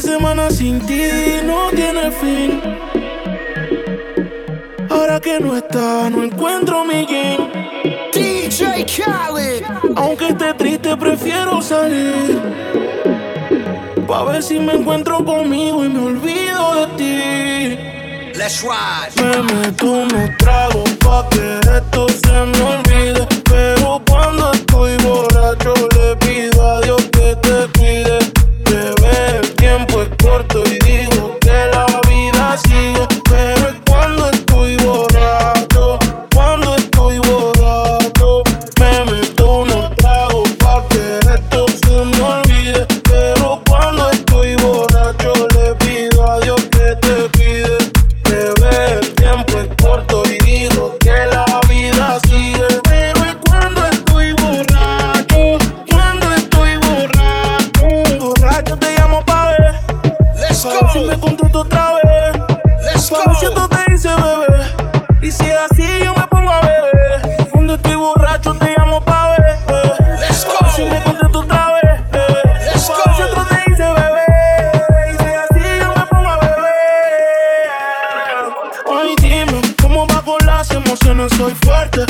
[0.00, 1.02] de semana sin ti
[1.44, 2.60] no tiene fin.
[4.88, 7.50] Ahora que no está, no encuentro mi game.
[8.12, 9.64] DJ Khaled.
[9.96, 12.40] Aunque esté triste, prefiero salir.
[14.06, 18.38] Pa' ver si me encuentro conmigo y me olvido de ti.
[18.38, 19.12] Let's ride.
[19.22, 21.49] Me meto unos tragos pa' que
[61.52, 61.60] go.
[61.60, 62.36] contesto otra vez.
[62.84, 63.68] Let's Pa' ver si esto go.
[63.68, 64.64] te dice bebé.
[65.22, 67.48] Y si es así, yo me pongo a beber.
[67.50, 69.58] Cuando estoy borracho te llamo pa' ver.
[70.20, 71.04] Let's Pa' ver si me go.
[71.04, 72.00] contesto otra vez.
[72.64, 73.28] Let's ver si go.
[73.28, 74.24] esto te dice bebé.
[75.12, 76.70] Y si es así, yo me pongo a beber.
[79.00, 81.32] Ay, dime, ¿cómo va con las emociones?
[81.36, 82.04] Soy fuerte,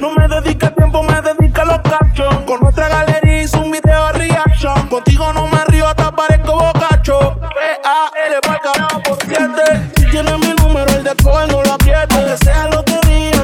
[0.00, 2.34] No me dedica tiempo, me dedica los cachos.
[2.46, 4.88] Con nuestra galería hice un video de reaction.
[4.88, 7.38] Contigo no me río, hasta parezco bocacho.
[7.40, 9.90] P-A-L pa'l carajo por siete.
[9.96, 12.14] Si tienes mi número, el de coger no lo apriete.
[12.14, 12.70] Aunque sea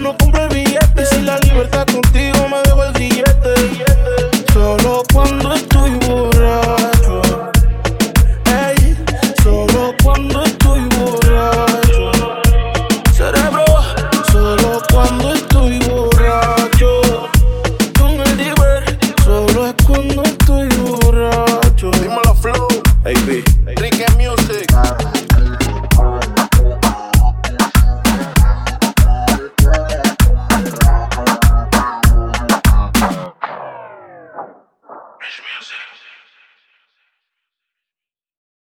[0.00, 1.02] no compro el billete.
[1.02, 3.84] Y si la libertad contigo me dejo el grillete.
[4.54, 5.90] Solo cuando estoy